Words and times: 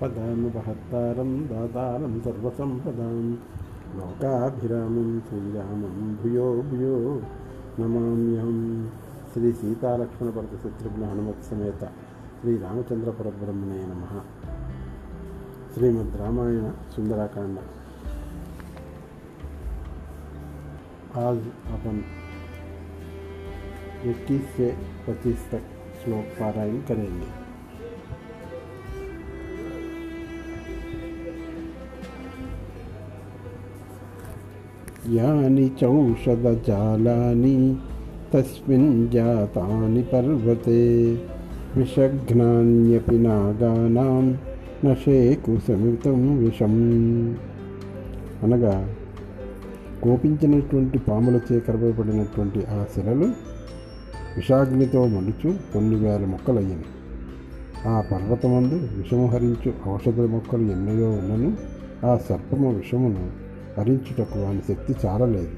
पदामुपहत्तारं 0.00 1.30
दातारं 1.46 2.20
सर्वसम्पदां 2.20 3.16
लोकाभिरामं 3.96 5.10
श्रीरामं 5.20 6.14
भूयो 6.16 6.46
भूयो 6.62 6.96
नमाम्यहं। 7.80 8.58
श्री 9.34 9.52
सीतालक्ष्मण 9.52 10.28
वर्ग 10.28 10.58
शत्रुघ्न 10.62 11.02
हनुमत 11.02 11.42
समेत 11.42 11.84
श्री 12.40 12.56
रामचंद्र 12.56 13.10
परब्रह्मणे 13.10 13.84
नमः। 13.86 14.18
श्रीमद् 15.74 16.16
रामायण 16.16 16.70
सुंदराकांड 16.96 17.58
आज 21.18 21.38
अपन 21.72 22.02
21 24.06 24.44
से 24.56 24.68
25 25.06 25.48
तक 25.52 25.72
श्लोक 26.04 26.36
पारायण 26.40 26.80
करेंगे। 26.80 27.43
యాని 35.12 35.70
చౌషధజాలాని 35.84 37.76
తస్మిన్ 38.34 39.10
జాతాని 39.10 40.02
పర్వతే 40.02 41.18
విషఘ్నాన్యపి 41.76 43.18
నాగానాం 43.18 44.38
నషేకు 44.84 45.58
సమితం 45.68 46.38
విషం 46.44 46.72
అనగా 48.42 48.94
కోపించినటువంటి 50.02 50.98
పాములచే 50.98 51.54
చేకరపడినటువంటి 51.54 52.64
ఆ 52.64 52.84
శిలలు 52.94 53.26
విషాగ్నితో 54.36 55.06
మలుచు 55.06 55.54
కొన్ని 55.74 55.96
వేల 55.96 56.24
మొక్కలయ్యను. 56.24 57.04
ఆ 57.88 58.00
పర్వతమందు 58.12 58.74
విషము 58.74 59.26
హరించు 59.26 59.72
ఔషధ 59.90 60.20
మొక్కలు 60.20 60.62
ఎన్నయో 60.62 61.10
ఉన్నను 61.10 61.56
ఆ 62.06 62.16
సర్పము 62.16 62.70
విషమును 62.70 63.43
భరించుటకు 63.78 64.38
వాని 64.38 64.62
శక్తి 64.68 64.94
చాలలేదు. 65.06 65.50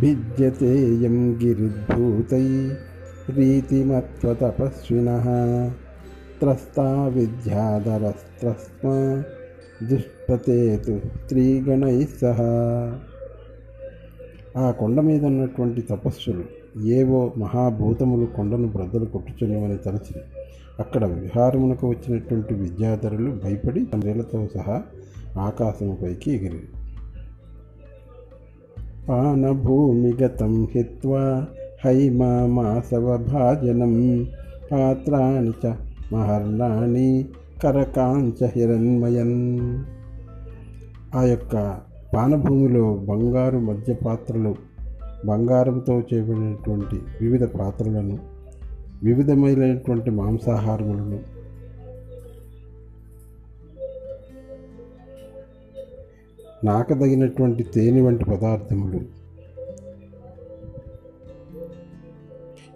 భిద్యతేయం 0.00 1.40
గిరిద్భూతై 1.42 2.70
రీతిమత్వతపస్విన 3.28 5.10
త్రస్తా 6.40 7.06
విద్యాధరస్త్రస్మ 7.06 8.88
దుష్పతేతు 9.86 11.00
స్త్రీగణై 11.16 12.08
సహా. 12.20 12.50
ఆ 14.56 14.70
కొండ 14.70 15.00
మీద 15.00 15.24
ఉన్నటువంటి 15.24 15.82
తపస్సులు 15.82 16.44
ఏవో 16.86 17.32
మహాభూతములు 17.36 18.26
కొండను 18.26 18.68
బ్రద్దలు 18.68 19.04
కొట్టుచున్నవని 19.04 19.76
తలచి 19.76 20.20
అక్కడ 20.80 21.04
విహారమునకు 21.04 21.88
వచ్చినటువంటి 21.88 22.54
విద్యాధరులు 22.54 23.40
భయపడి 23.44 23.84
తండ్రిలతో 23.84 24.48
సహా 24.54 24.82
ఆకాశముపైకి 25.38 26.32
ఎగిరి. 26.32 26.68
పానభూమిగతం 29.08 30.68
హిత్వా 30.74 31.46
హైమామాసవభాజనం 31.84 34.26
పాత్రాని 34.72 35.50
చ 35.50 35.74
మహర్ణాని 36.12 37.24
కరకాంచ 37.62 38.46
హిరణ్మయన్. 38.46 39.84
ఆ 41.14 41.22
యొక్క 41.22 41.80
పానభూమిలో 42.14 42.94
బంగారు 42.94 43.58
మధ్య 43.58 43.92
పాత్రలు 43.92 44.54
బంగారంతో 45.26 46.00
చేయబడినటువంటి 46.00 47.00
వివిధ 47.20 47.44
పాత్రలను 47.44 48.35
వివిధమైనటువంటి 49.04 50.10
మాంసాహారములను 50.10 51.18
నాకదగినటువంటి 56.64 57.62
తేనె 57.74 58.00
వంటి 58.00 58.24
పదార్థములు 58.24 59.00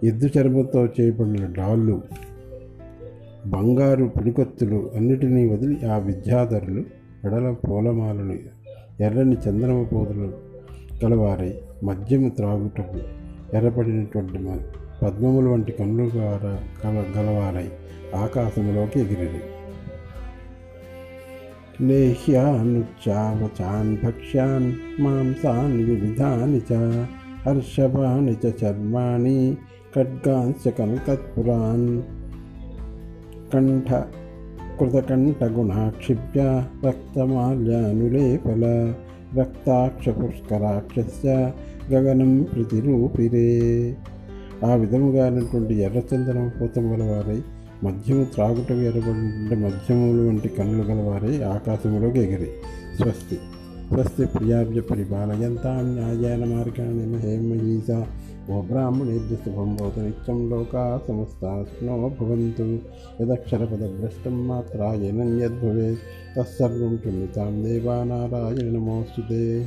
ఎద్దు 0.03 0.27
చర్మంతో 0.27 0.85
చేయబడిన 0.85 1.45
డాళ్ళు 1.53 1.95
బంగారు 3.45 4.05
పిడికొత్తులు 4.05 4.91
అన్నిటినీ 4.95 5.49
వదిలి 5.49 5.85
ఆ 5.85 5.97
విద్యాధరులు 5.97 6.83
ఎడల 7.25 7.55
పూలమాలలు 7.67 8.37
ఎర్రని 9.03 9.37
చంద్రమ 9.49 9.83
పూతలు 9.83 10.29
కలవారై 11.03 11.51
మద్యము 11.83 12.29
త్రాగుటకు 12.29 12.99
ఎర్రపడినటువంటి 13.57 14.39
పద్మములు 15.01 15.49
వంటి 15.49 15.71
కన్నులు 15.71 16.09
కల 16.83 17.05
గలవారై 17.17 17.69
ఆకాశములోకి 18.15 18.99
ఎగిరి 18.99 19.41
లేహ్యానుచ్చావచాన్ 21.87 23.97
భక్ష్యాన్ 24.03 24.73
మాంసాన్ 25.01 25.85
వివిధాని 25.85 26.57
చ 26.57 26.97
హర్షభాని 27.45 28.33
చ 28.33 28.51
చర్మాణి 28.63 29.57
ఖడ్గాంశ 29.95 30.67
కనకత్పురాన్ 30.67 32.01
కంఠ 33.53 33.89
కృతకంఠగుణాక్షిప్య 34.79 36.63
రక్తమాల్యానులేపల 36.87 38.93
రక్తాక్షపుష్కరాక్షస్య 39.39 41.51
గగనం 41.91 42.43
ప్రతిరూపిరే. 42.43 43.51
ఆ 44.65 44.75
విధముగానటువంటి 44.75 45.73
ఎర్రచందనం 45.73 46.51
పూతం 46.61 46.93
గలవారై 46.93 47.41
మద్యము 47.83 48.23
త్రాగుట 48.23 48.71
ఎర్రబడి 48.71 49.55
మద్యములు 49.55 50.27
వంటి 50.27 50.47
కన్నులు 50.47 50.87
గలవారై 50.87 51.41
ఆకాశములోకి 51.41 52.19
ఎగిరి. 52.19 52.47
స్వస్తి. 52.97 53.35
స్వస్తి 53.87 54.25
ప్రియాభ్య 54.25 54.81
పరిపాలయంతాం 54.81 55.95
న్యాయేన 55.95 56.45
మార్గాన్ని 56.45 57.05
మహేమయీసా 57.07 58.05
ఓ 58.51 58.61
బ్రాహ్మణేభ్య 58.61 59.35
శుభం 59.35 59.75
భవతు 59.75 59.99
నిత్యం 59.99 60.49
లోకా 60.49 61.01
సమస్తాస్నో 61.07 62.11
భవంతు. 62.21 62.79
యదక్షరపదభ్రష్టం 63.21 64.47
మాత్రాయనం 64.47 65.41
యద్భవేత్ 65.41 65.99
తత్సర్వం 66.37 66.95
క్షమ్యతాం 66.95 67.63
దేవానారాయణ 67.63 68.77
నమోస్తుతే. 68.77 69.65